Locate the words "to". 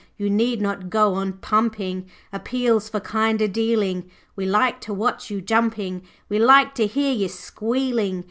4.81-4.95, 6.73-6.87